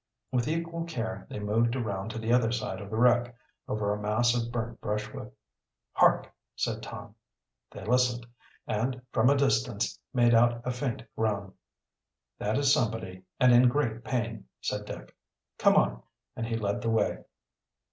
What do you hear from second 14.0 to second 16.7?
pain," said Dick. "Come on," and he